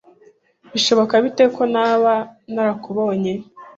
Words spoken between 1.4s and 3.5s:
ko naba ntarakubonye?